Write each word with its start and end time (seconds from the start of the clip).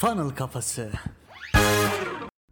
Funnel 0.00 0.30
Kafası. 0.30 0.90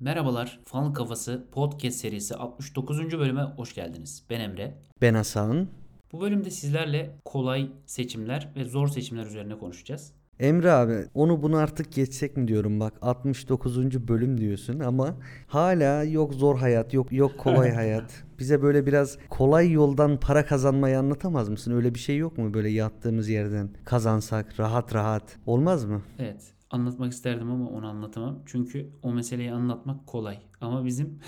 Merhabalar, 0.00 0.60
Funnel 0.64 0.92
Kafası 0.92 1.46
Podcast 1.53 1.96
serisi 1.96 2.35
69. 2.35 3.19
bölüme 3.19 3.42
hoş 3.42 3.74
geldiniz. 3.74 4.24
Ben 4.30 4.40
Emre. 4.40 4.74
Ben 5.03 5.14
Hasan. 5.14 5.69
Bu 6.12 6.21
bölümde 6.21 6.50
sizlerle 6.50 7.19
kolay 7.24 7.71
seçimler 7.87 8.53
ve 8.56 8.64
zor 8.64 8.88
seçimler 8.88 9.26
üzerine 9.26 9.58
konuşacağız. 9.58 10.12
Emre 10.40 10.72
abi 10.72 11.04
onu 11.15 11.42
bunu 11.42 11.56
artık 11.56 11.92
geçsek 11.92 12.37
mi 12.37 12.48
diyorum 12.48 12.80
bak 12.80 12.94
69. 13.03 14.08
bölüm 14.08 14.40
diyorsun 14.40 14.80
ama 14.80 15.17
hala 15.46 16.05
yok 16.05 16.34
zor 16.34 16.59
hayat 16.59 16.95
yok 16.95 17.12
yok 17.12 17.38
kolay 17.38 17.70
hayat. 17.74 18.24
Bize 18.38 18.62
böyle 18.62 18.87
biraz 18.87 19.19
kolay 19.30 19.73
yoldan 19.73 20.20
para 20.20 20.46
kazanmayı 20.46 20.98
anlatamaz 20.98 21.48
mısın? 21.48 21.73
Öyle 21.73 21.95
bir 21.95 21.98
şey 21.98 22.16
yok 22.16 22.38
mu 22.38 22.55
böyle 22.55 22.69
yattığımız 22.69 23.28
yerden 23.28 23.70
kazansak 23.84 24.60
rahat 24.60 24.95
rahat 24.95 25.37
olmaz 25.46 25.85
mı? 25.85 26.02
Evet, 26.19 26.58
anlatmak 26.71 27.13
isterdim 27.13 27.51
ama 27.51 27.71
onu 27.71 27.87
anlatamam. 27.89 28.43
Çünkü 28.47 28.93
o 29.03 29.13
meseleyi 29.13 29.53
anlatmak 29.53 30.07
kolay. 30.07 30.48
Ama 30.61 30.85
bizim 30.85 31.19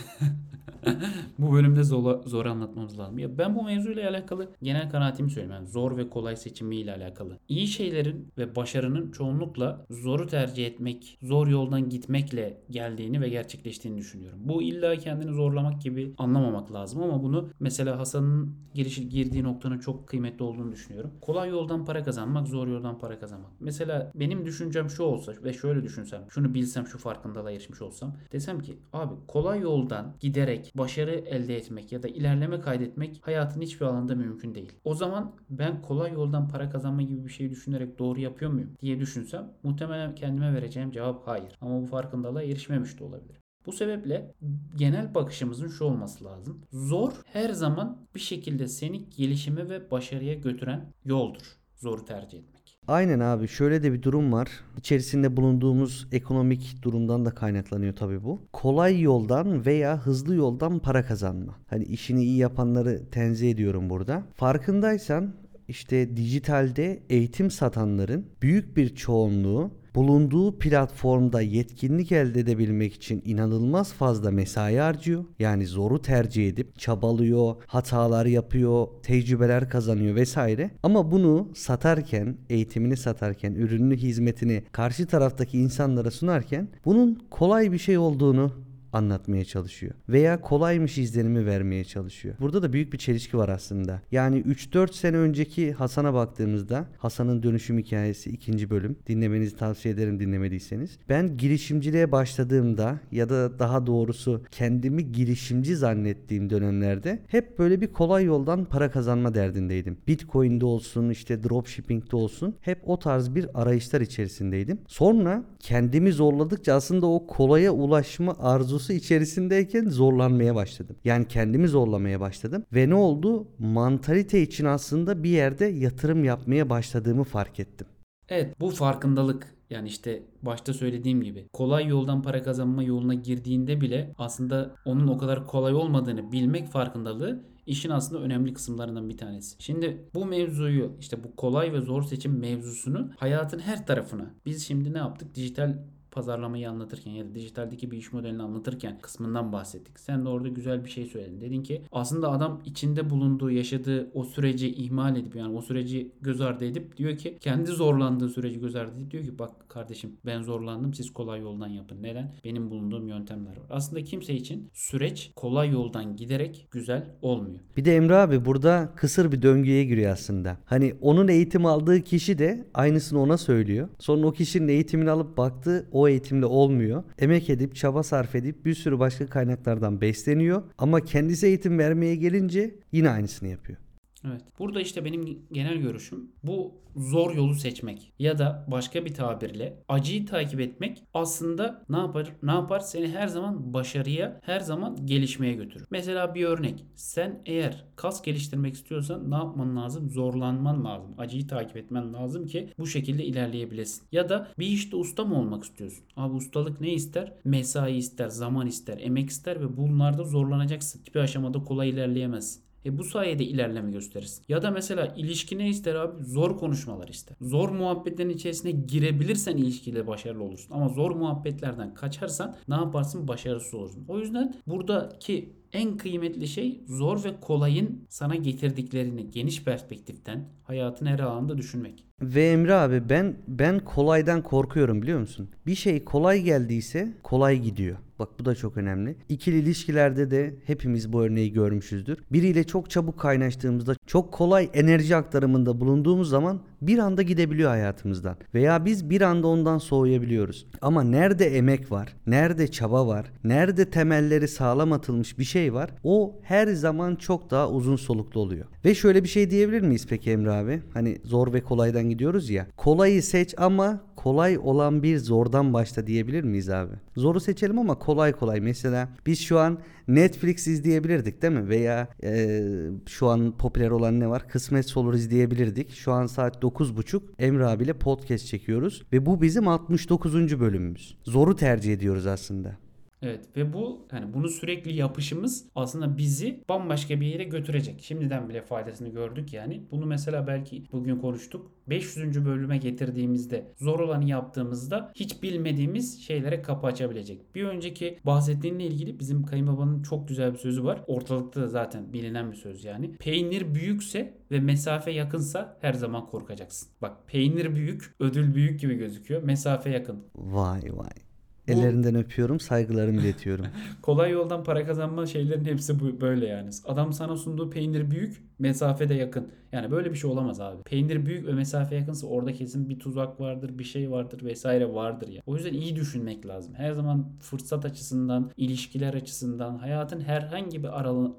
bu 1.38 1.52
bölümde 1.52 1.84
zor, 1.84 2.22
zor 2.24 2.46
anlatmamız 2.46 2.98
lazım. 2.98 3.18
Ya 3.18 3.38
ben 3.38 3.54
bu 3.54 3.62
mevzuyla 3.62 4.10
alakalı 4.10 4.50
genel 4.62 4.90
kanaatimi 4.90 5.30
söyleyeyim. 5.30 5.54
Yani 5.54 5.68
zor 5.68 5.96
ve 5.96 6.08
kolay 6.08 6.36
seçimiyle 6.36 6.94
alakalı. 6.94 7.38
İyi 7.48 7.66
şeylerin 7.66 8.28
ve 8.38 8.56
başarının 8.56 9.10
çoğunlukla 9.10 9.86
zoru 9.90 10.26
tercih 10.26 10.66
etmek, 10.66 11.18
zor 11.22 11.46
yoldan 11.46 11.88
gitmekle 11.88 12.62
geldiğini 12.70 13.20
ve 13.20 13.28
gerçekleştiğini 13.28 13.98
düşünüyorum. 13.98 14.38
Bu 14.44 14.62
illa 14.62 14.96
kendini 14.96 15.32
zorlamak 15.32 15.82
gibi 15.82 16.14
anlamamak 16.18 16.72
lazım 16.72 17.02
ama 17.02 17.22
bunu 17.22 17.50
mesela 17.60 17.98
Hasan'ın 17.98 18.54
girişi 18.74 19.08
girdiği 19.08 19.44
noktanın 19.44 19.78
çok 19.78 20.08
kıymetli 20.08 20.44
olduğunu 20.44 20.72
düşünüyorum. 20.72 21.10
Kolay 21.20 21.50
yoldan 21.50 21.84
para 21.84 22.02
kazanmak, 22.02 22.48
zor 22.48 22.68
yoldan 22.68 22.98
para 22.98 23.18
kazanmak. 23.18 23.50
Mesela 23.60 24.12
benim 24.14 24.44
düşüncem 24.46 24.90
şu 24.90 25.02
olsa 25.02 25.32
ve 25.44 25.52
şöyle 25.52 25.82
düşünsem, 25.82 26.24
şunu 26.28 26.54
bilsem, 26.54 26.86
şu 26.86 26.98
farkındalığa 26.98 27.50
erişmiş 27.50 27.82
olsam 27.82 28.16
desem 28.32 28.60
ki 28.60 28.78
abi 28.92 29.14
kolay 29.28 29.60
yoldan 29.60 30.14
giderek 30.20 30.72
başarı 30.74 31.10
elde 31.10 31.56
etmek 31.56 31.92
ya 31.92 32.02
da 32.02 32.08
ilerleme 32.08 32.60
kaydetmek 32.60 33.20
hayatın 33.22 33.60
hiçbir 33.60 33.86
alanda 33.86 34.14
mümkün 34.14 34.54
değil. 34.54 34.72
O 34.84 34.94
zaman 34.94 35.36
ben 35.50 35.82
kolay 35.82 36.12
yoldan 36.12 36.48
para 36.48 36.70
kazanma 36.70 37.02
gibi 37.02 37.24
bir 37.24 37.30
şey 37.30 37.50
düşünerek 37.50 37.98
doğru 37.98 38.20
yapıyor 38.20 38.50
muyum 38.50 38.76
diye 38.80 39.00
düşünsem 39.00 39.52
muhtemelen 39.62 40.14
kendime 40.14 40.54
vereceğim 40.54 40.90
cevap 40.90 41.26
hayır. 41.26 41.58
Ama 41.60 41.82
bu 41.82 41.86
farkındalığa 41.86 42.42
erişmemiş 42.42 42.98
de 42.98 43.04
olabilir. 43.04 43.40
Bu 43.66 43.72
sebeple 43.72 44.34
genel 44.76 45.14
bakışımızın 45.14 45.68
şu 45.68 45.84
olması 45.84 46.24
lazım. 46.24 46.62
Zor 46.72 47.12
her 47.24 47.50
zaman 47.50 48.06
bir 48.14 48.20
şekilde 48.20 48.68
seni 48.68 49.10
gelişime 49.10 49.68
ve 49.68 49.90
başarıya 49.90 50.34
götüren 50.34 50.92
yoldur. 51.04 51.56
Zoru 51.76 52.04
tercih 52.04 52.38
etmek. 52.38 52.59
Aynen 52.88 53.20
abi 53.20 53.48
şöyle 53.48 53.82
de 53.82 53.92
bir 53.92 54.02
durum 54.02 54.32
var. 54.32 54.48
İçerisinde 54.78 55.36
bulunduğumuz 55.36 56.08
ekonomik 56.12 56.82
durumdan 56.82 57.24
da 57.24 57.30
kaynaklanıyor 57.30 57.96
tabii 57.96 58.24
bu. 58.24 58.42
Kolay 58.52 59.00
yoldan 59.00 59.66
veya 59.66 59.98
hızlı 59.98 60.34
yoldan 60.34 60.78
para 60.78 61.02
kazanma. 61.06 61.54
Hani 61.66 61.84
işini 61.84 62.24
iyi 62.24 62.36
yapanları 62.36 63.10
tenzih 63.10 63.50
ediyorum 63.50 63.90
burada. 63.90 64.22
Farkındaysan 64.34 65.34
işte 65.70 66.16
dijitalde 66.16 67.02
eğitim 67.10 67.50
satanların 67.50 68.26
büyük 68.42 68.76
bir 68.76 68.94
çoğunluğu 68.94 69.70
bulunduğu 69.94 70.58
platformda 70.58 71.40
yetkinlik 71.40 72.12
elde 72.12 72.40
edebilmek 72.40 72.94
için 72.94 73.22
inanılmaz 73.24 73.92
fazla 73.92 74.30
mesai 74.30 74.76
harcıyor. 74.76 75.24
Yani 75.38 75.66
zoru 75.66 76.02
tercih 76.02 76.48
edip 76.48 76.78
çabalıyor, 76.78 77.56
hatalar 77.66 78.26
yapıyor, 78.26 78.88
tecrübeler 79.02 79.70
kazanıyor 79.70 80.14
vesaire. 80.14 80.70
Ama 80.82 81.10
bunu 81.10 81.48
satarken, 81.54 82.36
eğitimini 82.50 82.96
satarken, 82.96 83.52
ürününü, 83.52 83.96
hizmetini 83.96 84.62
karşı 84.72 85.06
taraftaki 85.06 85.58
insanlara 85.58 86.10
sunarken 86.10 86.68
bunun 86.84 87.22
kolay 87.30 87.72
bir 87.72 87.78
şey 87.78 87.98
olduğunu 87.98 88.52
anlatmaya 88.92 89.44
çalışıyor. 89.44 89.92
Veya 90.08 90.40
kolaymış 90.40 90.98
izlenimi 90.98 91.46
vermeye 91.46 91.84
çalışıyor. 91.84 92.34
Burada 92.40 92.62
da 92.62 92.72
büyük 92.72 92.92
bir 92.92 92.98
çelişki 92.98 93.38
var 93.38 93.48
aslında. 93.48 94.02
Yani 94.12 94.40
3-4 94.40 94.92
sene 94.92 95.16
önceki 95.16 95.72
Hasan'a 95.72 96.14
baktığımızda 96.14 96.86
Hasan'ın 96.98 97.42
dönüşüm 97.42 97.78
hikayesi 97.78 98.30
ikinci 98.30 98.70
bölüm. 98.70 98.96
Dinlemenizi 99.06 99.56
tavsiye 99.56 99.94
ederim 99.94 100.20
dinlemediyseniz. 100.20 100.98
Ben 101.08 101.36
girişimciliğe 101.36 102.12
başladığımda 102.12 103.00
ya 103.12 103.28
da 103.28 103.58
daha 103.58 103.86
doğrusu 103.86 104.42
kendimi 104.50 105.12
girişimci 105.12 105.76
zannettiğim 105.76 106.50
dönemlerde 106.50 107.22
hep 107.26 107.58
böyle 107.58 107.80
bir 107.80 107.92
kolay 107.92 108.24
yoldan 108.24 108.64
para 108.64 108.90
kazanma 108.90 109.34
derdindeydim. 109.34 109.98
Bitcoin'de 110.08 110.64
olsun 110.64 111.10
işte 111.10 111.42
dropshipping'de 111.42 112.16
olsun 112.16 112.54
hep 112.60 112.78
o 112.86 112.98
tarz 112.98 113.34
bir 113.34 113.62
arayışlar 113.62 114.00
içerisindeydim. 114.00 114.78
Sonra 114.86 115.44
kendimi 115.58 116.12
zorladıkça 116.12 116.74
aslında 116.74 117.06
o 117.06 117.26
kolaya 117.26 117.72
ulaşma 117.72 118.36
arzusu 118.38 118.79
arzusu 118.80 118.92
içerisindeyken 118.92 119.88
zorlanmaya 119.88 120.54
başladım. 120.54 120.96
Yani 121.04 121.28
kendimi 121.28 121.68
zorlamaya 121.68 122.20
başladım. 122.20 122.64
Ve 122.72 122.88
ne 122.88 122.94
oldu? 122.94 123.48
Mantalite 123.58 124.42
için 124.42 124.64
aslında 124.64 125.22
bir 125.22 125.30
yerde 125.30 125.64
yatırım 125.64 126.24
yapmaya 126.24 126.70
başladığımı 126.70 127.24
fark 127.24 127.60
ettim. 127.60 127.86
Evet 128.28 128.60
bu 128.60 128.70
farkındalık 128.70 129.54
yani 129.70 129.88
işte 129.88 130.22
başta 130.42 130.72
söylediğim 130.72 131.22
gibi 131.22 131.48
kolay 131.52 131.86
yoldan 131.86 132.22
para 132.22 132.42
kazanma 132.42 132.82
yoluna 132.82 133.14
girdiğinde 133.14 133.80
bile 133.80 134.14
aslında 134.18 134.74
onun 134.84 135.08
o 135.08 135.18
kadar 135.18 135.46
kolay 135.46 135.74
olmadığını 135.74 136.32
bilmek 136.32 136.68
farkındalığı 136.68 137.44
işin 137.66 137.90
aslında 137.90 138.22
önemli 138.22 138.52
kısımlarından 138.52 139.08
bir 139.08 139.16
tanesi. 139.16 139.56
Şimdi 139.58 140.08
bu 140.14 140.26
mevzuyu 140.26 140.92
işte 141.00 141.24
bu 141.24 141.36
kolay 141.36 141.72
ve 141.72 141.80
zor 141.80 142.02
seçim 142.02 142.38
mevzusunu 142.38 143.10
hayatın 143.16 143.58
her 143.58 143.86
tarafına 143.86 144.34
biz 144.46 144.66
şimdi 144.66 144.92
ne 144.92 144.98
yaptık? 144.98 145.34
Dijital 145.34 145.78
pazarlamayı 146.10 146.70
anlatırken 146.70 147.10
ya 147.10 147.24
da 147.24 147.34
dijitaldeki 147.34 147.90
bir 147.90 147.98
iş 147.98 148.12
modelini 148.12 148.42
anlatırken 148.42 148.98
kısmından 149.02 149.52
bahsettik. 149.52 150.00
Sen 150.00 150.24
de 150.24 150.28
orada 150.28 150.48
güzel 150.48 150.84
bir 150.84 150.90
şey 150.90 151.06
söyledin. 151.06 151.40
Dedin 151.40 151.62
ki 151.62 151.82
aslında 151.92 152.30
adam 152.30 152.60
içinde 152.64 153.10
bulunduğu, 153.10 153.50
yaşadığı 153.50 154.10
o 154.14 154.24
süreci 154.24 154.68
ihmal 154.68 155.16
edip 155.16 155.36
yani 155.36 155.56
o 155.56 155.62
süreci 155.62 156.12
göz 156.22 156.40
ardı 156.40 156.64
edip 156.64 156.96
diyor 156.96 157.16
ki 157.16 157.38
kendi 157.40 157.70
zorlandığı 157.70 158.28
süreci 158.28 158.60
göz 158.60 158.76
ardı 158.76 158.96
edip 158.96 159.10
diyor 159.10 159.24
ki 159.24 159.38
bak 159.38 159.68
kardeşim 159.68 160.16
ben 160.26 160.42
zorlandım 160.42 160.94
siz 160.94 161.12
kolay 161.12 161.40
yoldan 161.40 161.68
yapın. 161.68 162.02
Neden? 162.02 162.34
Benim 162.44 162.70
bulunduğum 162.70 163.08
yöntemler 163.08 163.50
var. 163.50 163.66
Aslında 163.70 164.04
kimse 164.04 164.34
için 164.34 164.70
süreç 164.72 165.32
kolay 165.36 165.70
yoldan 165.70 166.16
giderek 166.16 166.68
güzel 166.70 167.04
olmuyor. 167.22 167.60
Bir 167.76 167.84
de 167.84 167.96
Emre 167.96 168.16
abi 168.16 168.44
burada 168.44 168.92
kısır 168.96 169.32
bir 169.32 169.42
döngüye 169.42 169.84
giriyor 169.84 170.12
aslında. 170.12 170.56
Hani 170.64 170.94
onun 171.00 171.28
eğitim 171.28 171.66
aldığı 171.66 172.00
kişi 172.00 172.38
de 172.38 172.66
aynısını 172.74 173.20
ona 173.20 173.38
söylüyor. 173.38 173.88
Sonra 173.98 174.26
o 174.26 174.32
kişinin 174.32 174.68
eğitimini 174.68 175.10
alıp 175.10 175.36
baktığı 175.36 175.88
o 175.92 175.99
eğitimle 176.08 176.46
olmuyor. 176.46 177.02
Emek 177.18 177.50
edip 177.50 177.74
çaba 177.76 178.02
sarf 178.02 178.34
edip 178.34 178.64
bir 178.64 178.74
sürü 178.74 178.98
başka 178.98 179.26
kaynaklardan 179.26 180.00
besleniyor. 180.00 180.62
Ama 180.78 181.00
kendisi 181.00 181.46
eğitim 181.46 181.78
vermeye 181.78 182.16
gelince 182.16 182.74
yine 182.92 183.10
aynısını 183.10 183.48
yapıyor. 183.48 183.78
Evet. 184.26 184.42
Burada 184.58 184.80
işte 184.80 185.04
benim 185.04 185.46
genel 185.52 185.76
görüşüm 185.76 186.32
bu 186.42 186.74
zor 186.96 187.34
yolu 187.34 187.54
seçmek 187.54 188.12
ya 188.18 188.38
da 188.38 188.66
başka 188.68 189.04
bir 189.04 189.14
tabirle 189.14 189.82
acıyı 189.88 190.26
takip 190.26 190.60
etmek 190.60 191.04
aslında 191.14 191.84
ne 191.88 191.96
yapar? 191.96 192.32
Ne 192.42 192.50
yapar? 192.50 192.80
Seni 192.80 193.08
her 193.08 193.26
zaman 193.28 193.74
başarıya, 193.74 194.40
her 194.42 194.60
zaman 194.60 195.06
gelişmeye 195.06 195.52
götürür. 195.54 195.86
Mesela 195.90 196.34
bir 196.34 196.44
örnek. 196.44 196.84
Sen 196.94 197.42
eğer 197.46 197.84
kas 197.96 198.22
geliştirmek 198.22 198.74
istiyorsan 198.74 199.30
ne 199.30 199.34
yapman 199.34 199.76
lazım? 199.76 200.10
Zorlanman 200.10 200.84
lazım. 200.84 201.14
Acıyı 201.18 201.46
takip 201.46 201.76
etmen 201.76 202.14
lazım 202.14 202.46
ki 202.46 202.72
bu 202.78 202.86
şekilde 202.86 203.24
ilerleyebilesin. 203.24 204.06
Ya 204.12 204.28
da 204.28 204.48
bir 204.58 204.66
işte 204.66 204.96
usta 204.96 205.24
mı 205.24 205.38
olmak 205.38 205.64
istiyorsun? 205.64 206.04
Abi 206.16 206.34
ustalık 206.34 206.80
ne 206.80 206.92
ister? 206.92 207.32
Mesai 207.44 207.96
ister, 207.96 208.28
zaman 208.28 208.66
ister, 208.66 208.98
emek 208.98 209.30
ister 209.30 209.60
ve 209.60 209.76
bunlarda 209.76 210.24
zorlanacaksın. 210.24 211.00
Hiçbir 211.00 211.20
aşamada 211.20 211.62
kolay 211.64 211.90
ilerleyemezsin. 211.90 212.69
E 212.86 212.98
bu 212.98 213.04
sayede 213.04 213.44
ilerleme 213.44 213.90
gösterirsin. 213.90 214.44
Ya 214.48 214.62
da 214.62 214.70
mesela 214.70 215.14
ilişki 215.16 215.58
ne 215.58 215.68
ister 215.68 215.94
abi? 215.94 216.24
Zor 216.24 216.58
konuşmalar 216.58 217.08
ister. 217.08 217.36
Zor 217.40 217.68
muhabbetlerin 217.68 218.30
içerisine 218.30 218.70
girebilirsen 218.70 219.56
ilişkide 219.56 220.06
başarılı 220.06 220.44
olursun. 220.44 220.74
Ama 220.74 220.88
zor 220.88 221.10
muhabbetlerden 221.10 221.94
kaçarsan 221.94 222.56
ne 222.68 222.74
yaparsın? 222.74 223.28
Başarısız 223.28 223.74
olursun. 223.74 224.04
O 224.08 224.18
yüzden 224.18 224.54
buradaki 224.66 225.52
en 225.72 225.96
kıymetli 225.96 226.48
şey 226.48 226.80
zor 226.86 227.24
ve 227.24 227.40
kolayın 227.40 228.06
sana 228.08 228.34
getirdiklerini 228.34 229.30
geniş 229.30 229.64
perspektiften 229.64 230.44
hayatın 230.64 231.06
her 231.06 231.18
alanda 231.18 231.58
düşünmek. 231.58 232.04
Ve 232.22 232.50
Emre 232.50 232.74
abi 232.74 233.08
ben 233.08 233.36
ben 233.48 233.78
kolaydan 233.78 234.42
korkuyorum 234.42 235.02
biliyor 235.02 235.20
musun? 235.20 235.50
Bir 235.66 235.74
şey 235.74 236.04
kolay 236.04 236.42
geldiyse 236.42 237.14
kolay 237.22 237.58
gidiyor. 237.58 237.96
Bak 238.18 238.28
bu 238.40 238.44
da 238.44 238.54
çok 238.54 238.76
önemli. 238.76 239.16
İkili 239.28 239.58
ilişkilerde 239.58 240.30
de 240.30 240.54
hepimiz 240.66 241.12
bu 241.12 241.22
örneği 241.22 241.52
görmüşüzdür. 241.52 242.18
Biriyle 242.32 242.64
çok 242.64 242.90
çabuk 242.90 243.18
kaynaştığımızda, 243.18 243.94
çok 244.06 244.32
kolay 244.32 244.70
enerji 244.74 245.16
aktarımında 245.16 245.80
bulunduğumuz 245.80 246.28
zaman 246.28 246.62
bir 246.82 246.98
anda 246.98 247.22
gidebiliyor 247.22 247.70
hayatımızdan. 247.70 248.36
Veya 248.54 248.84
biz 248.84 249.10
bir 249.10 249.20
anda 249.20 249.46
ondan 249.46 249.78
soğuyabiliyoruz. 249.78 250.66
Ama 250.80 251.02
nerede 251.02 251.56
emek 251.56 251.92
var, 251.92 252.16
nerede 252.26 252.68
çaba 252.68 253.06
var, 253.06 253.32
nerede 253.44 253.90
temelleri 253.90 254.48
sağlam 254.48 254.92
atılmış 254.92 255.38
bir 255.38 255.44
şey 255.44 255.74
var, 255.74 255.90
o 256.04 256.40
her 256.42 256.66
zaman 256.66 257.16
çok 257.16 257.50
daha 257.50 257.70
uzun 257.70 257.96
soluklu 257.96 258.40
oluyor. 258.40 258.66
Ve 258.84 258.94
şöyle 258.94 259.24
bir 259.24 259.28
şey 259.28 259.50
diyebilir 259.50 259.80
miyiz 259.80 260.06
peki 260.08 260.30
Emre 260.30 260.50
abi? 260.50 260.82
Hani 260.94 261.18
zor 261.24 261.52
ve 261.52 261.60
kolaydan 261.60 262.10
gidiyoruz 262.10 262.50
ya. 262.50 262.66
Kolayı 262.76 263.22
seç 263.22 263.54
ama 263.58 264.00
kolay 264.16 264.58
olan 264.58 265.02
bir 265.02 265.18
zordan 265.18 265.72
başla 265.72 266.06
diyebilir 266.06 266.44
miyiz 266.44 266.70
abi? 266.70 266.92
Zoru 267.16 267.40
seçelim 267.40 267.78
ama 267.78 267.98
kolay 267.98 268.32
kolay. 268.32 268.60
Mesela 268.60 269.08
biz 269.26 269.40
şu 269.40 269.58
an 269.58 269.78
Netflix 270.08 270.66
izleyebilirdik 270.66 271.42
değil 271.42 271.52
mi? 271.52 271.68
Veya 271.68 272.08
e, 272.22 272.60
şu 273.06 273.28
an 273.28 273.56
popüler 273.58 273.90
olan 273.90 274.20
ne 274.20 274.28
var? 274.28 274.48
Kısmet 274.48 274.96
olur 274.96 275.14
izleyebilirdik. 275.14 275.90
Şu 275.90 276.12
an 276.12 276.26
saat 276.26 276.62
9.30 276.70 277.20
Emre 277.38 277.66
abiyle 277.66 277.92
podcast 277.92 278.46
çekiyoruz. 278.46 279.02
Ve 279.12 279.26
bu 279.26 279.42
bizim 279.42 279.68
69. 279.68 280.60
bölümümüz. 280.60 281.16
Zoru 281.24 281.56
tercih 281.56 281.92
ediyoruz 281.92 282.26
aslında. 282.26 282.89
Evet 283.22 283.56
ve 283.56 283.72
bu 283.72 284.06
yani 284.12 284.34
bunu 284.34 284.48
sürekli 284.48 284.96
yapışımız 284.96 285.66
aslında 285.74 286.18
bizi 286.18 286.64
bambaşka 286.68 287.20
bir 287.20 287.26
yere 287.26 287.44
götürecek. 287.44 288.02
Şimdiden 288.02 288.48
bile 288.48 288.62
faydasını 288.62 289.08
gördük 289.08 289.52
yani. 289.52 289.82
Bunu 289.90 290.06
mesela 290.06 290.46
belki 290.46 290.84
bugün 290.92 291.18
konuştuk. 291.18 291.70
500. 291.88 292.44
bölüme 292.44 292.78
getirdiğimizde 292.78 293.72
zor 293.76 294.00
olanı 294.00 294.28
yaptığımızda 294.28 295.12
hiç 295.14 295.42
bilmediğimiz 295.42 296.22
şeylere 296.22 296.62
kapı 296.62 296.86
açabilecek. 296.86 297.54
Bir 297.54 297.64
önceki 297.64 298.18
bahsettiğinle 298.24 298.86
ilgili 298.86 299.18
bizim 299.18 299.42
kayınbabanın 299.42 300.02
çok 300.02 300.28
güzel 300.28 300.52
bir 300.52 300.58
sözü 300.58 300.84
var. 300.84 301.04
Ortalıkta 301.06 301.62
da 301.62 301.68
zaten 301.68 302.12
bilinen 302.12 302.52
bir 302.52 302.56
söz 302.56 302.84
yani. 302.84 303.12
Peynir 303.12 303.74
büyükse 303.74 304.34
ve 304.50 304.60
mesafe 304.60 305.10
yakınsa 305.10 305.78
her 305.80 305.92
zaman 305.92 306.26
korkacaksın. 306.26 306.88
Bak 307.02 307.16
peynir 307.26 307.74
büyük, 307.74 308.14
ödül 308.20 308.54
büyük 308.54 308.80
gibi 308.80 308.94
gözüküyor. 308.94 309.42
Mesafe 309.42 309.90
yakın. 309.90 310.24
Vay 310.34 310.82
vay. 310.92 311.29
Ellerinden 311.70 312.14
öpüyorum, 312.14 312.60
saygılarımı 312.60 313.20
iletiyorum. 313.20 313.66
Kolay 314.02 314.30
yoldan 314.30 314.64
para 314.64 314.86
kazanma 314.86 315.26
şeylerin 315.26 315.64
hepsi 315.64 316.00
bu 316.00 316.20
böyle 316.20 316.46
yani. 316.46 316.70
Adam 316.84 317.12
sana 317.12 317.36
sunduğu 317.36 317.70
peynir 317.70 318.10
büyük, 318.10 318.42
mesafe 318.58 319.08
de 319.08 319.14
yakın. 319.14 319.48
Yani 319.72 319.90
böyle 319.90 320.10
bir 320.10 320.16
şey 320.16 320.30
olamaz 320.30 320.60
abi. 320.60 320.82
Peynir 320.82 321.26
büyük 321.26 321.46
ve 321.46 321.52
mesafe 321.52 321.96
yakınsa 321.96 322.26
orada 322.26 322.52
kesin 322.52 322.88
bir 322.88 322.98
tuzak 322.98 323.40
vardır, 323.40 323.78
bir 323.78 323.84
şey 323.84 324.10
vardır 324.10 324.44
vesaire 324.44 324.94
vardır 324.94 325.28
ya. 325.28 325.42
O 325.46 325.56
yüzden 325.56 325.72
iyi 325.72 325.96
düşünmek 325.96 326.46
lazım. 326.46 326.74
Her 326.74 326.92
zaman 326.92 327.26
fırsat 327.40 327.84
açısından, 327.84 328.50
ilişkiler 328.56 329.14
açısından, 329.14 329.78
hayatın 329.78 330.20
herhangi 330.20 330.82
bir 330.82 330.88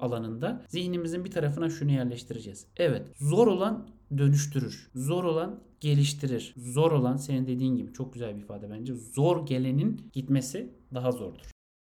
alanında 0.00 0.62
zihnimizin 0.68 1.24
bir 1.24 1.30
tarafına 1.30 1.70
şunu 1.70 1.92
yerleştireceğiz. 1.92 2.66
Evet, 2.76 3.02
zor 3.16 3.46
olan 3.46 3.86
dönüştürür. 4.18 4.90
Zor 4.94 5.24
olan 5.24 5.60
geliştirir. 5.82 6.54
Zor 6.56 6.92
olan 6.92 7.16
senin 7.16 7.46
dediğin 7.46 7.76
gibi 7.76 7.92
çok 7.92 8.12
güzel 8.12 8.36
bir 8.36 8.42
ifade 8.42 8.70
bence. 8.70 8.94
Zor 8.94 9.46
gelenin 9.46 10.10
gitmesi 10.12 10.72
daha 10.94 11.12
zordur. 11.12 11.50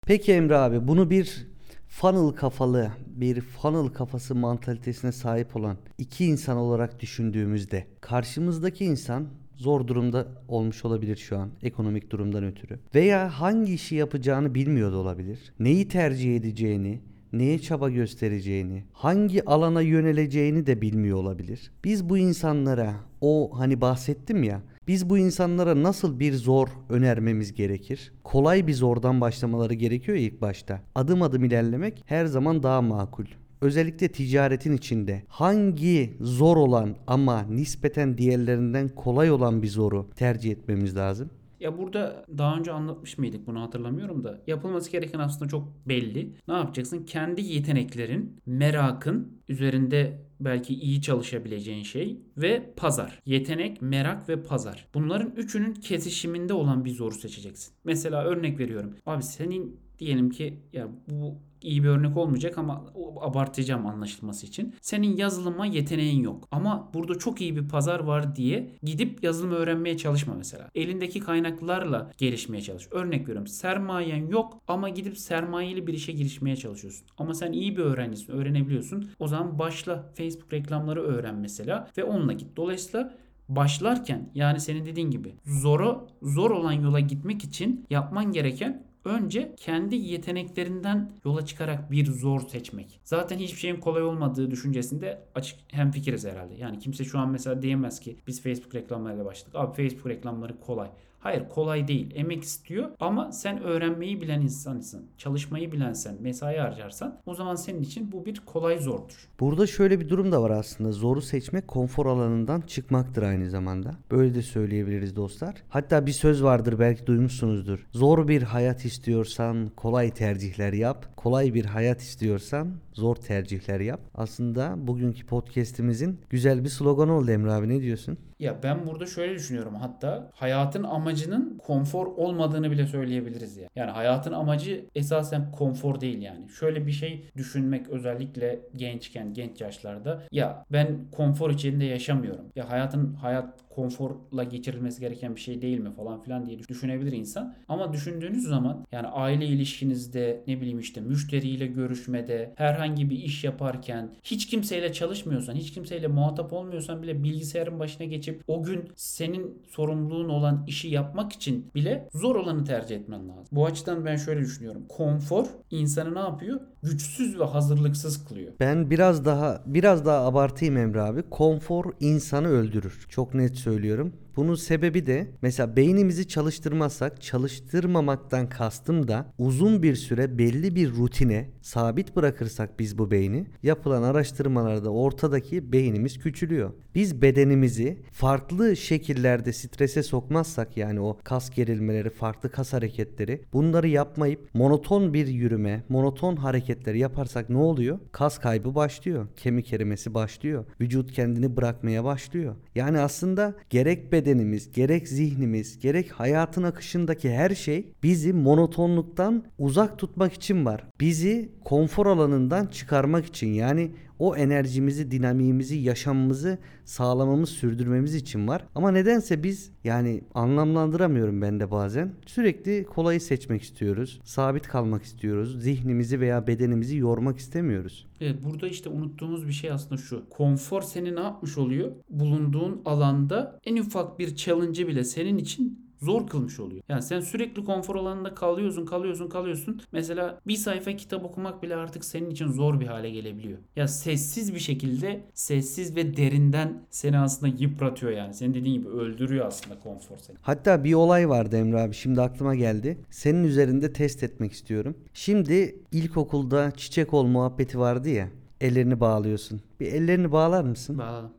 Peki 0.07 0.33
Emre 0.33 0.57
abi 0.57 0.89
bunu 0.89 1.11
bir 1.11 1.47
funnel 1.89 2.31
kafalı, 2.31 2.91
bir 3.07 3.41
funnel 3.41 3.89
kafası 3.89 4.35
mantalitesine 4.35 5.13
sahip 5.13 5.57
olan 5.57 5.77
iki 5.99 6.25
insan 6.25 6.57
olarak 6.57 7.01
düşündüğümüzde 7.01 7.87
karşımızdaki 8.01 8.85
insan 8.85 9.29
zor 9.57 9.87
durumda 9.87 10.29
olmuş 10.49 10.85
olabilir 10.85 11.17
şu 11.17 11.39
an 11.39 11.51
ekonomik 11.63 12.11
durumdan 12.11 12.45
ötürü. 12.45 12.79
Veya 12.95 13.41
hangi 13.41 13.75
işi 13.75 13.95
yapacağını 13.95 14.55
bilmiyor 14.55 14.93
da 14.93 14.97
olabilir. 14.97 15.53
Neyi 15.59 15.89
tercih 15.89 16.37
edeceğini, 16.37 17.01
neye 17.33 17.59
çaba 17.59 17.91
göstereceğini, 17.91 18.85
hangi 18.93 19.45
alana 19.45 19.81
yöneleceğini 19.81 20.67
de 20.67 20.81
bilmiyor 20.81 21.19
olabilir. 21.19 21.71
Biz 21.85 22.09
bu 22.09 22.19
insanlara 22.19 23.08
o 23.21 23.51
hani 23.59 23.81
bahsettim 23.81 24.43
ya 24.43 24.63
biz 24.89 25.11
bu 25.11 25.19
insanlara 25.19 25.83
nasıl 25.83 26.21
bir 26.21 26.33
zor 26.35 26.69
önermemiz 26.89 27.55
gerekir? 27.55 28.13
Kolay 28.25 28.67
bir 28.67 28.75
zordan 28.75 29.21
başlamaları 29.21 29.75
gerekiyor 29.75 30.19
ilk 30.19 30.41
başta. 30.41 30.81
Adım 30.95 31.23
adım 31.23 31.45
ilerlemek 31.45 32.03
her 32.07 32.27
zaman 32.27 32.63
daha 32.63 32.83
makul. 32.83 33.25
Özellikle 33.61 34.09
ticaretin 34.09 34.73
içinde 34.73 35.23
hangi 35.29 36.17
zor 36.21 36.57
olan 36.57 36.97
ama 37.07 37.43
nispeten 37.43 38.19
diğerlerinden 38.19 38.89
kolay 38.89 39.31
olan 39.31 39.63
bir 39.63 39.69
zoru 39.69 40.11
tercih 40.17 40.51
etmemiz 40.51 40.97
lazım? 40.97 41.31
Ya 41.61 41.79
burada 41.79 42.25
daha 42.39 42.57
önce 42.57 42.73
anlatmış 42.73 43.19
mıydık 43.19 43.47
bunu 43.47 43.61
hatırlamıyorum 43.61 44.25
da 44.25 44.43
yapılması 44.47 44.91
gereken 44.91 45.19
aslında 45.19 45.51
çok 45.51 45.69
belli. 45.89 46.35
Ne 46.49 46.55
yapacaksın? 46.55 47.05
Kendi 47.05 47.43
yeteneklerin, 47.43 48.41
merakın 48.47 49.43
üzerinde 49.49 50.29
belki 50.41 50.75
iyi 50.75 51.03
çalışabileceğin 51.03 51.83
şey 51.83 52.21
ve 52.37 52.73
pazar. 52.77 53.21
Yetenek, 53.27 53.83
merak 53.83 54.29
ve 54.29 54.43
pazar. 54.43 54.89
Bunların 54.95 55.33
üçünün 55.37 55.75
kesişiminde 55.75 56.53
olan 56.53 56.85
bir 56.85 56.91
zoru 56.91 57.15
seçeceksin. 57.15 57.75
Mesela 57.85 58.25
örnek 58.25 58.59
veriyorum. 58.59 58.95
Abi 59.07 59.23
senin 59.23 59.81
diyelim 59.99 60.31
ki 60.31 60.59
ya 60.73 60.89
bu 61.11 61.35
iyi 61.63 61.83
bir 61.83 61.89
örnek 61.89 62.17
olmayacak 62.17 62.59
ama 62.59 62.85
abartacağım 63.21 63.87
anlaşılması 63.87 64.47
için. 64.47 64.75
Senin 64.81 65.17
yazılıma 65.17 65.67
yeteneğin 65.67 66.23
yok. 66.23 66.49
Ama 66.51 66.91
burada 66.95 67.19
çok 67.19 67.41
iyi 67.41 67.57
bir 67.57 67.69
pazar 67.69 68.01
var 68.01 68.37
diye 68.37 68.71
gidip 68.83 69.25
yazılımı 69.25 69.55
öğrenmeye 69.55 69.97
çalışma 69.97 70.35
mesela. 70.35 70.71
Elindeki 70.75 71.21
kaynaklarla 71.21 72.11
gelişmeye 72.19 72.63
çalış. 72.63 72.89
Örnek 72.91 73.23
veriyorum 73.23 73.47
sermayen 73.47 74.27
yok 74.27 74.63
ama 74.69 74.89
gidip 74.89 75.19
sermayeli 75.19 75.87
bir 75.87 75.95
işe 75.95 76.13
girişmeye 76.13 76.57
çalışıyorsun. 76.57 77.07
Ama 77.19 77.35
sen 77.35 77.53
iyi 77.53 77.77
bir 77.77 77.83
öğrencisin, 77.83 78.33
öğrenebiliyorsun. 78.33 79.11
O 79.19 79.29
zaman 79.29 79.59
başla 79.59 80.13
Facebook 80.15 80.53
reklamları 80.53 81.03
öğren 81.03 81.35
mesela 81.35 81.89
ve 81.99 82.05
onunla 82.05 82.33
git. 82.33 82.57
Dolayısıyla 82.57 83.15
başlarken 83.49 84.31
yani 84.35 84.61
senin 84.61 84.87
dediğin 84.87 85.11
gibi 85.11 85.35
zoru 85.45 86.09
zor 86.23 86.51
olan 86.51 86.73
yola 86.73 87.01
gitmek 87.01 87.45
için 87.45 87.87
yapman 87.91 88.33
gereken 88.33 88.88
Önce 89.09 89.55
kendi 89.57 89.97
yeteneklerinden 89.97 91.13
yola 91.25 91.47
çıkarak 91.47 91.91
bir 91.91 92.07
zor 92.07 92.41
seçmek. 92.49 93.01
Zaten 93.05 93.39
hiçbir 93.39 93.59
şeyin 93.59 93.77
kolay 93.77 94.03
olmadığı 94.03 94.51
düşüncesinde 94.51 95.23
açık 95.35 95.59
hem 95.69 95.91
fikiriz 95.91 96.25
herhalde. 96.25 96.55
Yani 96.55 96.79
kimse 96.79 97.05
şu 97.05 97.19
an 97.19 97.31
mesela 97.31 97.63
diyemez 97.63 98.01
ki 98.01 98.17
biz 98.27 98.43
Facebook 98.43 98.75
reklamlarıyla 98.75 99.25
başladık. 99.25 99.55
Abi 99.57 99.77
Facebook 99.77 100.07
reklamları 100.07 100.61
kolay. 100.61 100.91
Hayır 101.29 101.49
kolay 101.49 101.89
değil. 101.89 102.11
Emek 102.15 102.43
istiyor 102.43 102.91
ama 103.01 103.33
sen 103.33 103.63
öğrenmeyi 103.63 104.21
bilen 104.21 104.41
insansın. 104.41 105.07
Çalışmayı 105.19 105.73
bilensen, 105.73 106.17
mesai 106.21 106.57
harcarsan 106.57 107.21
o 107.27 107.35
zaman 107.35 107.55
senin 107.55 107.83
için 107.83 108.13
bu 108.13 108.27
bir 108.27 108.41
kolay 108.47 108.79
zordur. 108.79 109.29
Burada 109.41 109.67
şöyle 109.67 110.01
bir 110.01 110.09
durum 110.09 110.33
da 110.33 110.43
var 110.43 110.51
aslında. 110.51 110.93
Zoru 110.93 111.23
seçmek 111.23 111.69
konfor 111.69 112.07
alanından 112.07 112.61
çıkmaktır 112.61 113.23
aynı 113.23 113.51
zamanda. 113.51 113.91
Böyle 114.11 114.35
de 114.35 114.43
söyleyebiliriz 114.43 115.17
dostlar. 115.17 115.55
Hatta 115.69 116.07
bir 116.07 116.13
söz 116.13 116.43
vardır 116.43 116.79
belki 116.79 117.07
duymuşsunuzdur. 117.07 117.87
Zor 117.93 118.29
bir 118.29 118.43
hayat 118.43 118.85
istiyorsan 118.85 119.71
kolay 119.77 120.11
tercihler 120.11 120.73
yap. 120.73 121.17
Kolay 121.17 121.55
bir 121.55 121.65
hayat 121.65 122.01
istiyorsan 122.01 122.69
zor 122.93 123.17
tercihler 123.17 123.81
yap. 123.81 124.01
Aslında 124.15 124.75
bugünkü 124.77 125.27
podcast'imizin 125.27 126.21
güzel 126.31 126.65
bir 126.65 126.69
sloganı 126.69 127.13
oldu 127.13 127.31
Emre 127.31 127.53
abi 127.53 127.69
ne 127.69 127.81
diyorsun? 127.81 128.19
Ya 128.39 128.63
ben 128.63 128.87
burada 128.87 129.07
şöyle 129.07 129.35
düşünüyorum 129.35 129.75
hatta 129.75 130.31
hayatın 130.35 130.85
amacının 130.85 131.59
konfor 131.59 132.07
olmadığını 132.07 132.71
bile 132.71 132.87
söyleyebiliriz 132.87 133.57
ya. 133.57 133.69
Yani 133.77 133.91
hayatın 133.91 134.33
amacı 134.33 134.87
esasen 134.95 135.51
konfor 135.53 136.01
değil 136.01 136.23
yani. 136.23 136.49
Şöyle 136.49 136.87
bir 136.87 136.93
şey 136.93 137.31
düşünmek 137.37 137.89
özellikle 137.89 138.61
gençken, 138.77 139.35
genç 139.35 139.61
yaşlarda 139.61 140.23
ya 140.33 140.65
ben 140.73 141.11
konfor 141.17 141.51
içinde 141.51 141.85
yaşamıyorum. 141.85 142.45
Ya 142.57 142.71
hayatın 142.71 143.15
hayat 143.15 143.68
konforla 143.79 144.45
geçirilmesi 144.45 145.01
gereken 145.01 145.37
bir 145.37 145.41
şey 145.41 145.63
değil 145.63 145.79
mi 145.79 145.93
falan 145.97 146.23
filan 146.23 146.47
diye 146.47 146.59
düşünebilir 146.59 147.13
insan. 147.13 147.55
Ama 147.69 147.93
düşündüğünüz 147.93 148.45
zaman 148.45 148.87
yani 148.93 149.07
aile 149.07 149.47
ilişkinizde 149.47 150.45
ne 150.47 150.61
bileyim 150.61 150.79
işte 150.79 151.01
müşteriyle 151.01 151.67
görüşmede 151.67 152.55
herhangi 152.57 153.11
bir 153.11 153.17
iş 153.17 153.45
yaparken 153.45 154.13
hiç 154.25 154.47
kimseyle 154.47 154.93
çalışmıyorsan 154.93 155.55
hiç 155.55 155.73
kimseyle 155.73 156.07
muhatap 156.07 156.53
olmuyorsan 156.53 157.03
bile 157.03 157.23
bilgisayarın 157.23 157.79
başına 157.79 158.07
geçip 158.07 158.43
o 158.47 158.63
gün 158.63 158.89
senin 158.97 159.63
sorumluluğun 159.69 160.29
olan 160.29 160.65
işi 160.67 160.89
yapmak 160.89 161.33
için 161.33 161.71
bile 161.75 162.09
zor 162.15 162.37
olanı 162.37 162.65
tercih 162.65 162.97
etmen 162.97 163.29
lazım. 163.29 163.47
Bu 163.53 163.67
açıdan 163.67 164.05
ben 164.05 164.17
şöyle 164.17 164.41
düşünüyorum. 164.41 164.83
Konfor 164.89 165.47
insanı 165.71 166.15
ne 166.15 166.19
yapıyor? 166.19 166.61
Güçsüz 166.83 167.39
ve 167.41 167.45
hazırlıksız 167.45 168.25
kılıyor. 168.25 168.53
Ben 168.61 168.91
biraz 168.91 169.25
daha 169.25 169.63
biraz 169.67 170.07
daha 170.07 170.27
abartayım 170.27 170.77
Emre 170.77 171.01
abi. 171.01 171.23
Konfor 171.23 171.85
insanı 172.01 172.49
öldürür. 172.49 173.07
Çok 173.09 173.35
net 173.35 173.57
söylüyorum 173.57 173.68
söylüyorum. 173.69 174.13
Bunun 174.39 174.55
sebebi 174.55 175.07
de 175.07 175.31
mesela 175.43 175.77
beynimizi 175.77 176.29
çalıştırmazsak 176.29 177.23
çalıştırmamaktan 177.23 178.49
kastım 178.49 179.09
da 179.09 179.33
uzun 179.39 179.83
bir 179.83 179.95
süre 179.95 180.39
belli 180.39 180.75
bir 180.75 180.91
rutine 180.91 181.51
sabit 181.63 182.17
bırakırsak 182.17 182.79
biz 182.79 182.99
bu 182.99 183.11
beyni 183.11 183.47
yapılan 183.63 184.03
araştırmalarda 184.03 184.91
ortadaki 184.91 185.73
beynimiz 185.73 186.19
küçülüyor. 186.19 186.73
Biz 186.95 187.23
bedenimizi 187.23 187.99
farklı 188.13 188.77
şekillerde 188.77 189.53
strese 189.53 190.03
sokmazsak 190.03 190.77
yani 190.77 191.01
o 191.01 191.19
kas 191.25 191.51
gerilmeleri, 191.51 192.11
farklı 192.11 192.51
kas 192.51 192.73
hareketleri 192.73 193.45
bunları 193.53 193.89
yapmayıp 193.89 194.55
monoton 194.55 195.15
bir 195.15 195.27
yürüme, 195.27 195.85
monoton 195.89 196.37
hareketleri 196.37 196.99
yaparsak 196.99 197.51
ne 197.51 197.59
oluyor? 197.59 197.99
Kas 198.13 198.39
kaybı 198.39 198.75
başlıyor. 198.75 199.29
Kemik 199.37 199.73
erimesi 199.73 200.15
başlıyor. 200.15 200.65
Vücut 200.81 201.13
kendini 201.13 201.57
bırakmaya 201.57 202.05
başlıyor. 202.05 202.55
Yani 202.75 202.99
aslında 202.99 203.55
gerek 203.71 204.13
bedenimiz, 204.29 204.73
gerek 204.73 205.09
zihnimiz, 205.09 205.79
gerek 205.79 206.13
hayatın 206.13 206.63
akışındaki 206.63 207.31
her 207.31 207.51
şey 207.51 207.93
bizi 208.03 208.33
monotonluktan 208.33 209.45
uzak 209.59 209.99
tutmak 209.99 210.33
için 210.33 210.67
var. 210.67 210.85
Bizi 211.01 211.53
konfor 211.65 212.07
alanından 212.07 212.67
çıkarmak 212.67 213.27
için 213.27 213.47
yani 213.47 213.91
o 214.19 214.37
enerjimizi, 214.37 215.11
dinamiğimizi, 215.11 215.77
yaşamımızı 215.77 216.59
sağlamamız, 216.85 217.49
sürdürmemiz 217.49 218.15
için 218.15 218.49
var. 218.49 218.65
Ama 218.75 218.91
nedense 218.91 219.43
biz 219.43 219.73
yani 219.85 220.25
anlamlandıramıyorum 220.35 221.43
ben 221.43 221.61
de 221.61 221.71
bazen. 221.71 222.13
Sürekli 222.27 222.85
kolayı 222.85 223.21
seçmek 223.21 223.63
istiyoruz. 223.63 224.21
Sabit 224.25 224.69
kalmak 224.69 225.03
istiyoruz. 225.03 225.63
Zihnimizi 225.63 226.21
veya 226.21 226.47
bedenimizi 226.47 226.97
yormak 226.97 227.39
istemiyoruz. 227.39 228.07
Evet 228.21 228.45
burada 228.45 228.69
işte 228.69 228.89
unuttuğumuz 228.89 229.49
bir 229.49 229.53
şey 229.53 229.71
aslında 229.71 229.97
şu. 230.01 230.29
Konfor 230.31 230.83
seni 230.83 231.15
ne 231.15 231.21
yapmış 231.21 231.59
oluyor? 231.59 231.93
Bulunduğun 232.11 232.83
alanda 232.85 233.59
en 233.65 233.77
ufak 233.77 234.19
bir 234.19 234.37
challenge'ı 234.37 234.89
bile 234.89 235.05
senin 235.05 235.39
için 235.39 235.88
zor 236.01 236.27
kılmış 236.27 236.61
oluyor. 236.61 236.83
Yani 236.89 237.03
sen 237.03 237.21
sürekli 237.21 237.65
konfor 237.65 237.97
alanında 237.97 238.35
kalıyorsun, 238.35 238.87
kalıyorsun, 238.87 239.29
kalıyorsun. 239.29 239.83
Mesela 239.93 240.41
bir 240.47 240.57
sayfa 240.57 240.93
kitap 240.93 241.25
okumak 241.25 241.63
bile 241.63 241.77
artık 241.77 242.05
senin 242.05 242.31
için 242.31 242.47
zor 242.53 242.81
bir 242.81 242.87
hale 242.87 243.11
gelebiliyor. 243.11 243.59
Ya 243.77 243.89
sessiz 243.89 244.55
bir 244.55 244.59
şekilde, 244.59 245.25
sessiz 245.35 245.97
ve 245.97 246.17
derinden 246.17 246.83
seni 246.91 247.19
aslında 247.19 247.55
yıpratıyor 247.59 248.13
yani. 248.13 248.35
Senin 248.35 248.55
dediğin 248.55 248.75
gibi 248.75 248.89
öldürüyor 248.89 249.47
aslında 249.47 249.79
konfor 249.79 250.17
seni. 250.19 250.37
Hatta 250.43 250.85
bir 250.85 250.95
olay 250.95 251.29
vardı 251.29 251.57
Emre 251.57 251.81
abi 251.81 251.95
şimdi 251.95 252.21
aklıma 252.21 252.55
geldi. 252.55 252.99
Senin 253.11 253.45
üzerinde 253.45 253.93
test 253.93 254.23
etmek 254.23 254.53
istiyorum. 254.53 254.97
Şimdi 255.15 255.77
ilkokulda 255.93 256.71
çiçek 256.77 257.15
ol 257.15 257.27
muhabbeti 257.27 257.79
vardı 257.79 258.09
ya. 258.09 258.29
Ellerini 258.61 259.01
bağlıyorsun. 259.01 259.61
Bir 259.81 259.87
ellerini 259.87 260.33
bağlar 260.33 260.65
mısın? 260.65 260.99
Bağladım. 260.99 261.31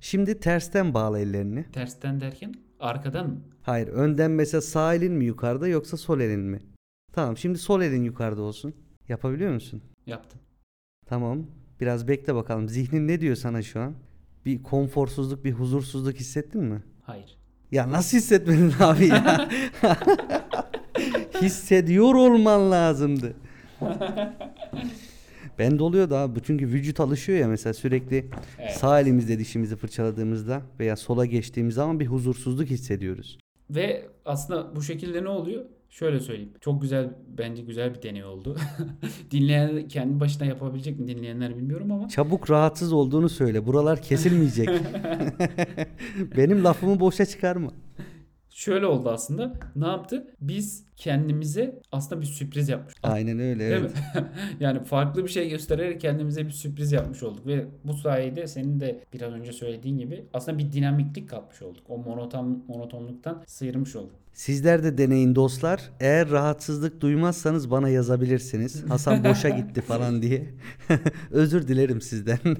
Şimdi 0.00 0.40
tersten 0.40 0.94
bağla 0.94 1.18
ellerini. 1.18 1.64
Tersten 1.72 2.20
derken 2.20 2.54
arkadan 2.80 3.26
mı? 3.30 3.40
Hayır 3.62 3.88
önden 3.88 4.30
mesela 4.30 4.60
sağ 4.60 4.94
elin 4.94 5.12
mi 5.12 5.24
yukarıda 5.24 5.68
yoksa 5.68 5.96
sol 5.96 6.20
elin 6.20 6.40
mi? 6.40 6.58
Tamam 7.12 7.36
şimdi 7.36 7.58
sol 7.58 7.80
elin 7.82 8.04
yukarıda 8.04 8.42
olsun. 8.42 8.74
Yapabiliyor 9.08 9.52
musun? 9.52 9.82
Yaptım. 10.06 10.40
Tamam. 11.06 11.46
Biraz 11.80 12.08
bekle 12.08 12.34
bakalım. 12.34 12.68
Zihnin 12.68 13.08
ne 13.08 13.20
diyor 13.20 13.36
sana 13.36 13.62
şu 13.62 13.80
an? 13.80 13.94
Bir 14.44 14.62
konforsuzluk, 14.62 15.44
bir 15.44 15.52
huzursuzluk 15.52 16.16
hissettin 16.16 16.62
mi? 16.64 16.82
Hayır. 17.02 17.38
Ya 17.72 17.90
nasıl 17.92 18.18
hissetmedin 18.18 18.72
abi 18.80 19.06
ya? 19.06 19.48
Hissediyor 21.42 22.14
olman 22.14 22.70
lazımdı. 22.70 23.34
Ben 25.60 25.78
de 25.78 25.82
oluyor 25.82 26.10
da 26.10 26.28
çünkü 26.42 26.66
vücut 26.66 27.00
alışıyor 27.00 27.38
ya 27.38 27.48
mesela 27.48 27.74
sürekli 27.74 28.26
Evet. 28.58 28.72
sağ 28.72 29.00
elimizde 29.00 29.38
dişimizi 29.38 29.76
fırçaladığımızda 29.76 30.62
veya 30.80 30.96
sola 30.96 31.26
geçtiğimiz 31.26 31.74
zaman 31.74 32.00
bir 32.00 32.06
huzursuzluk 32.06 32.66
hissediyoruz. 32.66 33.38
Ve 33.70 34.06
aslında 34.24 34.76
bu 34.76 34.82
şekilde 34.82 35.24
ne 35.24 35.28
oluyor? 35.28 35.64
Şöyle 35.90 36.20
söyleyeyim. 36.20 36.52
Çok 36.60 36.82
güzel 36.82 37.10
bence 37.38 37.62
güzel 37.62 37.94
bir 37.94 38.02
deney 38.02 38.24
oldu. 38.24 38.56
Dinleyen 39.30 39.88
kendi 39.88 40.20
başına 40.20 40.46
yapabilecek 40.46 40.98
mi 40.98 41.08
dinleyenler 41.08 41.56
bilmiyorum 41.56 41.92
ama 41.92 42.08
Çabuk 42.08 42.50
rahatsız 42.50 42.92
olduğunu 42.92 43.28
söyle. 43.28 43.66
Buralar 43.66 44.02
kesilmeyecek. 44.02 44.68
Benim 46.36 46.64
lafımı 46.64 47.00
boşa 47.00 47.26
çıkarma. 47.26 47.70
Şöyle 48.60 48.86
oldu 48.86 49.10
aslında. 49.10 49.52
Ne 49.76 49.86
yaptı? 49.86 50.26
Biz 50.40 50.84
kendimize 50.96 51.80
aslında 51.92 52.20
bir 52.20 52.26
sürpriz 52.26 52.68
yapmış. 52.68 52.94
Aynen 53.02 53.38
öyle 53.38 53.70
Değil 53.70 53.72
evet. 53.72 53.94
mi? 53.94 54.30
yani 54.60 54.84
farklı 54.84 55.24
bir 55.24 55.28
şey 55.28 55.48
göstererek 55.48 56.00
kendimize 56.00 56.46
bir 56.46 56.50
sürpriz 56.50 56.92
yapmış 56.92 57.22
olduk 57.22 57.46
ve 57.46 57.66
bu 57.84 57.94
sayede 57.94 58.46
senin 58.46 58.80
de 58.80 59.04
biraz 59.12 59.32
önce 59.32 59.52
söylediğin 59.52 59.98
gibi 59.98 60.24
aslında 60.34 60.58
bir 60.58 60.72
dinamiklik 60.72 61.30
katmış 61.30 61.62
olduk. 61.62 61.82
O 61.88 61.98
monoton 61.98 62.64
monotonluktan 62.68 63.42
sıyırmış 63.46 63.96
olduk. 63.96 64.14
Sizler 64.32 64.84
de 64.84 64.98
deneyin 64.98 65.34
dostlar. 65.34 65.90
Eğer 66.00 66.30
rahatsızlık 66.30 67.00
duymazsanız 67.00 67.70
bana 67.70 67.88
yazabilirsiniz. 67.88 68.84
Hasan 68.90 69.24
boşa 69.24 69.48
gitti 69.48 69.80
falan 69.80 70.22
diye. 70.22 70.46
Özür 71.30 71.68
dilerim 71.68 72.00
sizden. 72.00 72.38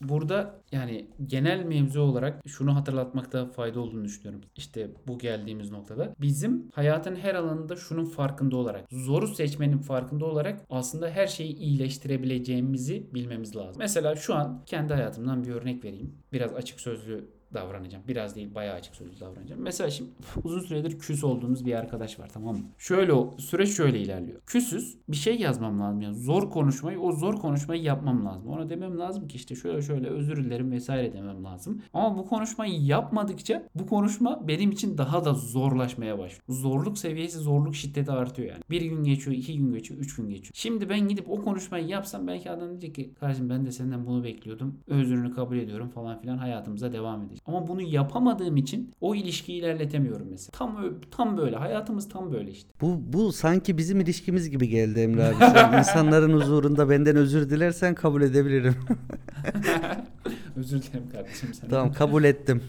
Burada 0.00 0.60
yani 0.72 1.06
genel 1.26 1.64
mevzu 1.64 2.00
olarak 2.00 2.42
şunu 2.46 2.76
hatırlatmakta 2.76 3.46
fayda 3.46 3.80
olduğunu 3.80 4.04
düşünüyorum. 4.04 4.40
İşte 4.56 4.90
bu 5.08 5.18
geldiğimiz 5.18 5.70
noktada. 5.70 6.14
Bizim 6.20 6.70
hayatın 6.74 7.16
her 7.16 7.34
alanında 7.34 7.76
şunun 7.76 8.04
farkında 8.04 8.56
olarak, 8.56 8.84
zoru 8.90 9.28
seçmenin 9.28 9.78
farkında 9.78 10.24
olarak 10.24 10.60
aslında 10.70 11.10
her 11.10 11.26
şeyi 11.26 11.56
iyileştirebileceğimizi 11.56 13.14
bilmemiz 13.14 13.56
lazım. 13.56 13.76
Mesela 13.78 14.16
şu 14.16 14.34
an 14.34 14.62
kendi 14.66 14.94
hayatımdan 14.94 15.44
bir 15.44 15.50
örnek 15.50 15.84
vereyim. 15.84 16.14
Biraz 16.32 16.54
açık 16.54 16.80
sözlü 16.80 17.35
davranacağım. 17.54 18.04
Biraz 18.08 18.36
değil 18.36 18.54
bayağı 18.54 18.74
açık 18.74 18.94
sözlü 18.94 19.20
davranacağım. 19.20 19.62
Mesela 19.62 19.90
şimdi 19.90 20.10
uzun 20.44 20.60
süredir 20.60 20.98
küs 20.98 21.24
olduğumuz 21.24 21.66
bir 21.66 21.74
arkadaş 21.74 22.18
var 22.18 22.28
tamam 22.32 22.56
mı? 22.56 22.62
Şöyle 22.78 23.12
o 23.12 23.34
süreç 23.38 23.76
şöyle 23.76 24.00
ilerliyor. 24.00 24.40
Küsüz 24.46 24.98
bir 25.08 25.16
şey 25.16 25.38
yazmam 25.38 25.80
lazım. 25.80 26.00
Yani 26.00 26.16
zor 26.16 26.50
konuşmayı 26.50 27.00
o 27.00 27.12
zor 27.12 27.34
konuşmayı 27.34 27.82
yapmam 27.82 28.26
lazım. 28.26 28.48
Ona 28.48 28.70
demem 28.70 28.98
lazım 28.98 29.28
ki 29.28 29.36
işte 29.36 29.54
şöyle 29.54 29.82
şöyle 29.82 30.08
özür 30.08 30.44
dilerim 30.44 30.70
vesaire 30.70 31.12
demem 31.12 31.44
lazım. 31.44 31.82
Ama 31.92 32.18
bu 32.18 32.26
konuşmayı 32.26 32.82
yapmadıkça 32.82 33.68
bu 33.74 33.86
konuşma 33.86 34.48
benim 34.48 34.70
için 34.70 34.98
daha 34.98 35.24
da 35.24 35.34
zorlaşmaya 35.34 36.18
başlıyor. 36.18 36.42
Zorluk 36.48 36.98
seviyesi 36.98 37.38
zorluk 37.38 37.74
şiddeti 37.74 38.10
artıyor 38.10 38.48
yani. 38.48 38.62
Bir 38.70 38.82
gün 38.82 39.04
geçiyor, 39.04 39.36
iki 39.36 39.58
gün 39.58 39.72
geçiyor, 39.72 40.00
üç 40.00 40.16
gün 40.16 40.28
geçiyor. 40.28 40.52
Şimdi 40.54 40.88
ben 40.88 41.08
gidip 41.08 41.30
o 41.30 41.42
konuşmayı 41.44 41.86
yapsam 41.86 42.26
belki 42.26 42.50
adam 42.50 42.68
diyecek 42.68 42.94
ki 42.94 43.14
kardeşim 43.14 43.50
ben 43.50 43.66
de 43.66 43.72
senden 43.72 44.06
bunu 44.06 44.24
bekliyordum. 44.24 44.78
Özrünü 44.86 45.34
kabul 45.34 45.56
ediyorum 45.56 45.88
falan 45.88 46.20
filan 46.20 46.38
hayatımıza 46.38 46.92
devam 46.92 47.20
edeceğiz. 47.20 47.35
Ama 47.46 47.68
bunu 47.68 47.82
yapamadığım 47.82 48.56
için 48.56 48.92
o 49.00 49.14
ilişkiyi 49.14 49.58
ilerletemiyorum 49.60 50.26
mesela. 50.30 50.58
Tam 50.58 50.94
tam 51.10 51.36
böyle. 51.36 51.56
Hayatımız 51.56 52.08
tam 52.08 52.32
böyle 52.32 52.50
işte. 52.50 52.70
bu, 52.80 53.00
bu 53.12 53.32
sanki 53.32 53.78
bizim 53.78 54.00
ilişkimiz 54.00 54.50
gibi 54.50 54.68
geldi 54.68 55.00
Emre 55.00 55.24
abi. 55.24 55.34
Sen 55.38 55.78
insanların 55.78 56.32
huzurunda 56.40 56.90
benden 56.90 57.16
özür 57.16 57.50
dilersen 57.50 57.94
kabul 57.94 58.22
edebilirim. 58.22 58.74
Özür 60.56 60.82
dilerim 60.82 61.10
kardeşim 61.12 61.54
sen. 61.54 61.68
tamam 61.68 61.92
kabul 61.92 62.24
ettim. 62.24 62.62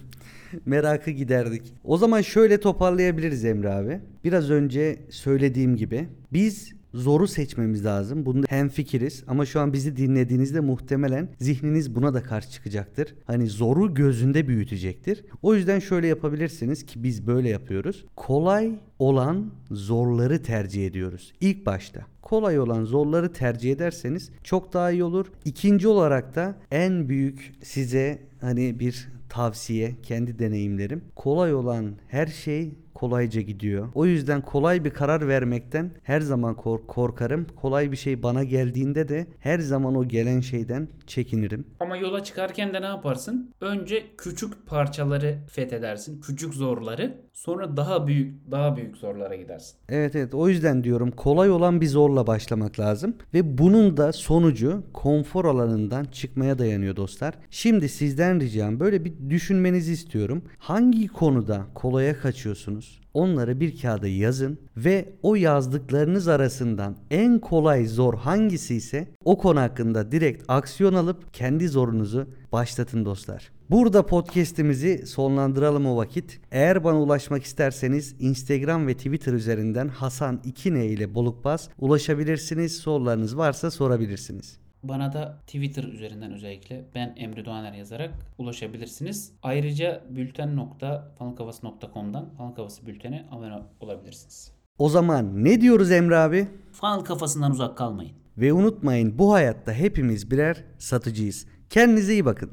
Merakı 0.65 1.12
giderdik. 1.12 1.74
O 1.83 1.97
zaman 1.97 2.21
şöyle 2.21 2.59
toparlayabiliriz 2.59 3.45
Emre 3.45 3.69
abi. 3.69 4.00
Biraz 4.24 4.50
önce 4.50 5.00
söylediğim 5.09 5.75
gibi 5.75 6.07
biz 6.33 6.76
zoru 6.98 7.27
seçmemiz 7.27 7.86
lazım. 7.86 8.25
Bunda 8.25 8.48
hem 8.50 8.70
fikiriz 8.70 9.24
ama 9.27 9.46
şu 9.46 9.60
an 9.60 9.74
bizi 9.74 9.98
dinlediğinizde 9.98 10.60
muhtemelen 10.60 11.30
zihniniz 11.39 11.96
buna 11.96 12.13
da 12.13 12.24
karşı 12.24 12.51
çıkacaktır. 12.51 13.16
Hani 13.25 13.48
zoru 13.48 13.94
gözünde 13.94 14.48
büyütecektir. 14.48 15.25
O 15.42 15.56
yüzden 15.56 15.80
şöyle 15.80 16.08
yapabilirsiniz 16.08 16.86
ki 16.86 17.04
biz 17.04 17.27
böyle 17.27 17.50
yapıyoruz. 17.50 18.06
Kolay 18.16 18.72
olan 19.00 19.51
zorları 19.72 20.44
tercih 20.44 20.88
ediyoruz. 20.88 21.34
İlk 21.42 21.66
başta 21.66 22.06
kolay 22.22 22.60
olan 22.60 22.84
zorları 22.84 23.34
tercih 23.34 23.72
ederseniz 23.72 24.32
çok 24.44 24.74
daha 24.74 24.92
iyi 24.92 25.04
olur. 25.04 25.32
İkinci 25.46 25.88
olarak 25.88 26.36
da 26.36 26.56
en 26.72 27.10
büyük 27.10 27.54
size 27.63 28.20
hani 28.42 28.80
bir 28.80 29.08
tavsiye, 29.30 29.96
kendi 30.04 30.39
deneyimlerim. 30.39 31.01
Kolay 31.16 31.54
olan 31.54 31.96
her 32.08 32.27
şey 32.27 32.72
kolayca 33.01 33.42
gidiyor. 33.42 33.88
O 33.96 34.06
yüzden 34.06 34.42
kolay 34.42 34.84
bir 34.86 34.89
karar 34.89 35.27
vermekten 35.27 35.92
her 36.04 36.22
zaman 36.22 36.56
kork- 36.56 36.88
korkarım. 36.88 37.46
Kolay 37.56 37.92
bir 37.92 37.98
şey 37.98 38.24
bana 38.24 38.44
geldiğinde 38.44 39.08
de 39.08 39.27
her 39.39 39.60
zaman 39.60 39.96
o 39.96 40.08
gelen 40.08 40.39
şeyden 40.39 40.88
çekinirim. 41.08 41.66
Ama 41.80 41.98
yola 41.98 42.24
çıkarken 42.24 42.74
de 42.74 42.82
ne 42.82 42.86
yaparsın? 42.86 43.54
Önce 43.62 44.04
küçük 44.18 44.68
parçaları 44.68 45.38
fethedersin. 45.50 46.22
Küçük 46.22 46.54
zorları. 46.54 47.27
Sonra 47.34 47.77
daha 47.77 48.08
büyük 48.08 48.51
daha 48.51 48.75
büyük 48.77 48.98
zorlara 48.98 49.36
gidersin. 49.36 49.77
Evet 49.89 50.16
evet 50.16 50.34
o 50.34 50.50
yüzden 50.50 50.84
diyorum 50.84 51.12
kolay 51.12 51.51
olan 51.51 51.82
bir 51.82 51.88
zorla 51.88 52.27
başlamak 52.27 52.80
lazım 52.80 53.16
ve 53.34 53.58
bunun 53.58 53.98
da 53.98 54.13
sonucu 54.13 54.84
konfor 54.94 55.46
alanından 55.46 56.04
çıkmaya 56.06 56.60
dayanıyor 56.60 56.96
dostlar. 56.96 57.34
Şimdi 57.50 57.89
sizden 57.89 58.39
ricam 58.39 58.80
böyle 58.80 59.06
bir 59.06 59.13
düşünmenizi 59.30 59.94
istiyorum. 59.94 60.42
Hangi 60.58 61.08
konuda 61.08 61.66
kolaya 61.75 62.20
kaçıyorsunuz? 62.20 62.87
Onları 63.13 63.60
bir 63.60 63.82
kağıda 63.82 64.08
yazın 64.08 64.60
ve 64.77 65.13
o 65.24 65.36
yazdıklarınız 65.36 66.27
arasından 66.27 66.96
en 67.12 67.39
kolay 67.39 67.86
zor 67.86 68.13
hangisi 68.13 68.75
ise 68.75 69.08
o 69.25 69.38
konu 69.38 69.60
hakkında 69.60 70.12
direkt 70.12 70.44
aksiyon 70.48 70.94
alıp 70.94 71.34
kendi 71.34 71.67
zorunuzu 71.67 72.27
başlatın 72.51 73.06
dostlar. 73.06 73.51
Burada 73.70 74.06
podcast'imizi 74.06 75.08
sonlandıralım 75.08 75.86
o 75.86 75.98
vakit. 75.98 76.39
Eğer 76.51 76.84
bana 76.84 77.01
ulaşmak 77.01 77.44
isterseniz 77.44 78.15
Instagram 78.20 78.88
ve 78.88 78.94
Twitter 78.94 79.34
üzerinden 79.34 79.88
Hasan 79.88 80.41
2N 80.46 80.86
ile 80.86 81.15
Bolukbaz 81.15 81.70
ulaşabilirsiniz. 81.79 82.77
Sorularınız 82.77 83.38
varsa 83.38 83.72
sorabilirsiniz. 83.72 84.66
Bana 84.88 85.13
da 85.13 85.38
Twitter 85.48 85.84
üzerinden 85.84 86.34
özellikle 86.34 86.86
ben 86.96 87.13
Emre 87.17 87.46
Doğaner 87.46 87.74
yazarak 87.74 88.13
ulaşabilirsiniz. 88.38 89.32
Ayrıca 89.44 90.03
bülten.fanalkafası.com'dan 90.10 92.29
Fanal 92.38 92.51
Kafası 92.51 92.88
bültene 92.88 93.25
abone 93.32 93.60
olabilirsiniz. 93.79 94.51
O 94.77 94.89
zaman 94.89 95.44
ne 95.44 95.62
diyoruz 95.62 95.91
Emre 95.91 96.17
abi? 96.17 96.48
Fanal 96.72 97.00
kafasından 97.00 97.51
uzak 97.51 97.77
kalmayın. 97.77 98.12
Ve 98.38 98.53
unutmayın 98.53 99.20
bu 99.20 99.34
hayatta 99.34 99.74
hepimiz 99.74 100.32
birer 100.32 100.63
satıcıyız. 100.77 101.46
Kendinize 101.70 102.13
iyi 102.13 102.25
bakın. 102.25 102.51